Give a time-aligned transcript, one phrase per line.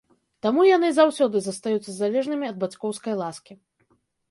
[0.45, 3.61] Таму яны заўсёды застаюцца залежнымі ад бацькоўскай ласкі.